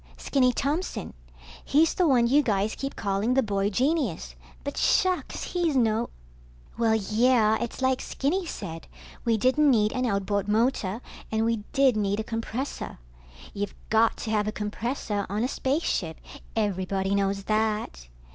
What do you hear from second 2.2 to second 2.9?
you guys